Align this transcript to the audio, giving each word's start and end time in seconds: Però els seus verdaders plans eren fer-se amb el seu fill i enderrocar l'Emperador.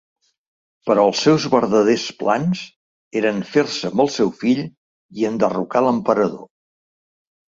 Però 0.89 1.01
els 1.09 1.19
seus 1.25 1.43
verdaders 1.55 2.05
plans 2.21 2.63
eren 3.21 3.41
fer-se 3.49 3.91
amb 3.93 4.01
el 4.05 4.09
seu 4.13 4.31
fill 4.39 4.63
i 5.21 5.29
enderrocar 5.31 5.83
l'Emperador. 5.89 6.43